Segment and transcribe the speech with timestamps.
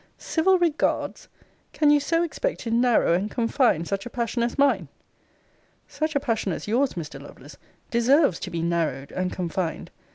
[0.17, 1.27] Civil regards!
[1.73, 4.87] Can you so expect to narrow and confine such a passion as mine?
[5.87, 7.21] Such a passion as yours, Mr.
[7.21, 7.57] Lovelace,
[7.91, 9.91] deserves to be narrowed and confined.